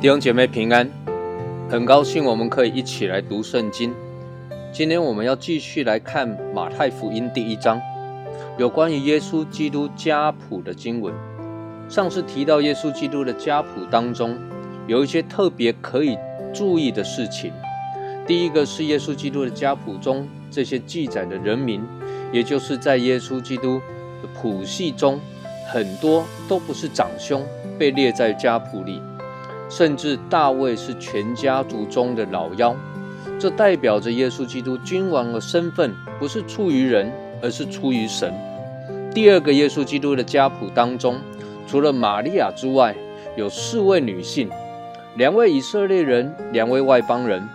[0.00, 0.88] 弟兄姐妹平安，
[1.68, 3.94] 很高兴我们可以一起来读圣经。
[4.72, 7.78] 今天我们要继续来看马太福音第一章，
[8.56, 11.14] 有关于耶稣基督家谱的经文。
[11.86, 14.38] 上次提到耶稣基督的家谱当中，
[14.86, 16.16] 有一些特别可以
[16.52, 17.52] 注意的事情。
[18.26, 21.82] 第一个是耶稣基督的家谱中这些记载的人名，
[22.32, 23.80] 也就是在耶稣基督
[24.22, 25.18] 的谱系中，
[25.72, 27.44] 很多都不是长兄，
[27.78, 29.00] 被列在家谱里。
[29.68, 32.74] 甚至大卫是全家族中的老幺，
[33.38, 38.34] 这代表着耶稣基督君王的身份不是出于人，而是出于神。
[39.14, 41.20] 第二个，耶稣基督的家谱当中，
[41.68, 42.96] 除了玛利亚之外，
[43.36, 44.50] 有四位女性，
[45.16, 47.46] 两位以色列人，两位外邦人。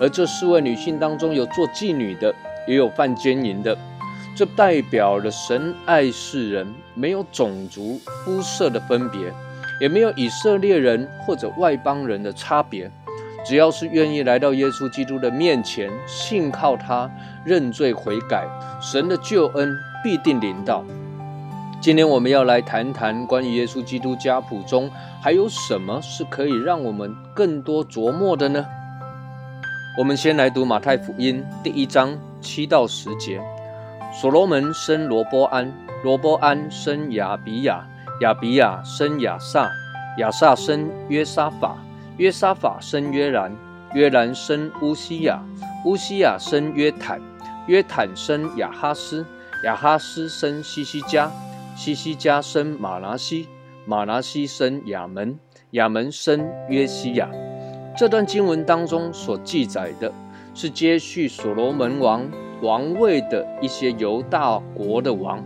[0.00, 2.34] 而这四位女性当中，有做妓女的，
[2.66, 3.76] 也有犯奸淫的。
[4.36, 9.32] 这代表了神爱世人，没有种族肤色的分别。
[9.80, 12.90] 也没有以色列人或者外邦人的差别，
[13.46, 17.10] 只要是愿意来到耶稣基督的面前，信靠他，
[17.44, 18.46] 认罪悔改，
[18.80, 19.74] 神的救恩
[20.04, 20.84] 必定临到。
[21.80, 24.90] 今天我们要来谈谈关于耶稣基督家谱中
[25.22, 28.66] 还有什么是可以让我们更多琢磨的呢？
[29.96, 33.40] 我们先来读马太福音第一章七到十节：
[34.12, 35.72] 所罗门生罗波安，
[36.04, 37.86] 罗波安生亚比亚。
[38.20, 39.70] 亚比亚生亚撒，
[40.18, 41.78] 亚撒生约沙法，
[42.18, 43.50] 约沙法生约兰，
[43.94, 45.40] 约兰生乌西亚，
[45.86, 47.18] 乌西亚生约坦，
[47.66, 49.24] 约坦生亚哈斯，
[49.64, 51.30] 亚哈斯生西西加，
[51.82, 53.48] 西西加生马拿西，
[53.86, 55.38] 马拿西生亚门，
[55.70, 57.30] 亚门生约西亚。
[57.96, 60.12] 这段经文当中所记载的
[60.52, 65.42] 是接续所罗门王王位的一些犹大国的王，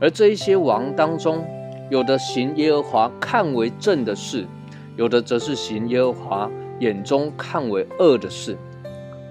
[0.00, 1.44] 而这一些王当中。
[1.90, 4.46] 有的行耶和华看为正的事，
[4.96, 6.48] 有的则是行耶和华
[6.78, 8.56] 眼中看为恶的事。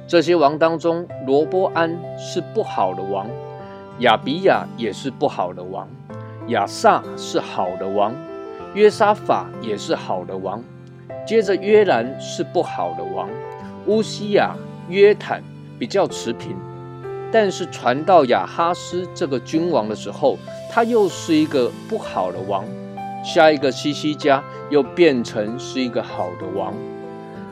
[0.06, 3.26] 这些王当中，罗波安是不好的王，
[4.00, 5.88] 亚比亚也是不好的王，
[6.52, 8.14] 亚萨是好的王，
[8.74, 10.62] 约沙法也是好的王。
[11.26, 13.30] 接着约兰是不好的王，
[13.86, 14.56] 乌西亚、
[14.90, 15.42] 约坦
[15.80, 16.56] 比较持平。
[17.32, 20.38] 但是传到亚哈斯这个君王的时候，
[20.70, 22.66] 他又是一个不好的王。
[23.24, 26.74] 下一个西西家又变成是一个好的王。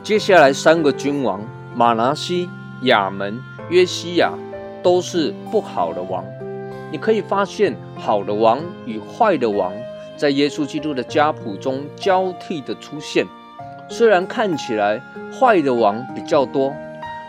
[0.02, 1.40] 接下来三个君王
[1.74, 2.50] 马拿西、
[2.82, 3.40] 亚门、
[3.70, 4.32] 约西亚
[4.82, 6.22] 都是不好的王。
[6.90, 9.72] 你可以发现，好的王与坏的王
[10.16, 13.26] 在耶稣基督的家谱中交替的出现。
[13.88, 15.00] 虽然看起来
[15.32, 16.74] 坏的王比较多。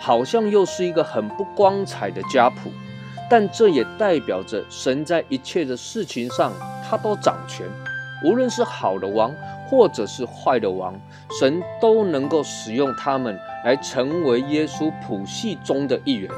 [0.03, 2.71] 好像又是一个很不光彩的家谱，
[3.29, 6.51] 但这也代表着神在一切的事情上，
[6.83, 7.67] 他都掌权。
[8.25, 9.31] 无论是好的王，
[9.67, 10.99] 或者是坏的王，
[11.39, 16.31] 神都能够使用他们来成为耶稣谱系中的一员，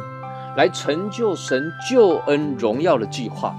[0.55, 3.55] 来成就神救恩荣耀的计划。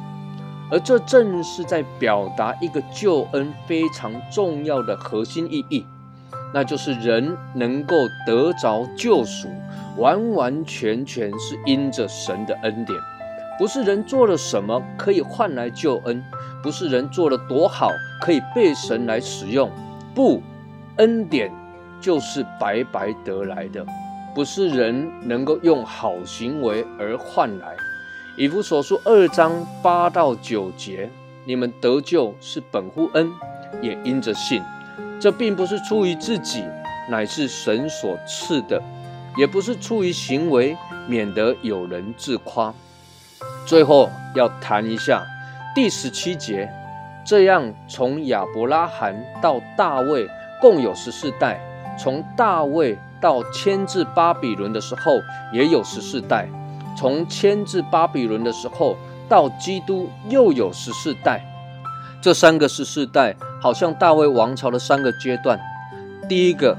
[0.70, 5.84] 而这正是在表达一个救恩非常重要的核心意义，
[6.52, 7.94] 那就是人能够
[8.26, 9.48] 得着救赎。
[9.96, 12.98] 完完全全是因着神的恩典，
[13.56, 16.20] 不是人做了什么可以换来救恩，
[16.64, 19.70] 不是人做了多好可以被神来使用，
[20.12, 20.42] 不，
[20.96, 21.52] 恩典
[22.00, 23.86] 就是白白得来的，
[24.34, 27.76] 不是人能够用好行为而换来。
[28.36, 31.08] 以弗所书二章八到九节，
[31.44, 33.30] 你们得救是本乎恩，
[33.80, 34.60] 也因着信，
[35.20, 36.64] 这并不是出于自己，
[37.08, 38.82] 乃是神所赐的。
[39.36, 40.76] 也不是出于行为，
[41.08, 42.72] 免得有人自夸。
[43.66, 45.24] 最后要谈一下
[45.74, 46.68] 第十七节，
[47.26, 50.28] 这样从亚伯拉罕到大卫
[50.60, 51.60] 共有十四代，
[51.98, 55.12] 从大卫到迁至巴比伦的时候
[55.52, 56.48] 也有十四代，
[56.96, 58.96] 从迁至巴比伦的时候
[59.28, 61.44] 到基督又有十四代。
[62.20, 65.60] 这三个十四代好像大卫王朝的三个阶段，
[66.28, 66.76] 第一个。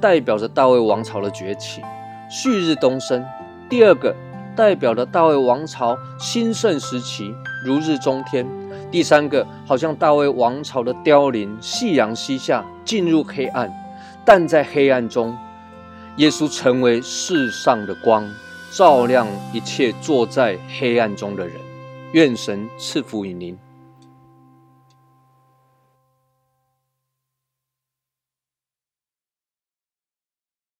[0.00, 1.80] 代表着大卫王朝的崛起，
[2.28, 3.22] 旭日东升；
[3.70, 4.12] 第二个
[4.56, 7.32] 代表着大卫王朝兴盛时期，
[7.64, 8.44] 如日中天；
[8.90, 13.72] 第三个好像大卫王朝的凋零，夕阳西下，进入黑暗。
[14.24, 15.36] 但在黑暗中，
[16.16, 18.28] 耶稣成为世上的光，
[18.72, 21.56] 照亮一切坐在黑暗中的人。
[22.12, 23.58] 愿神赐福于您。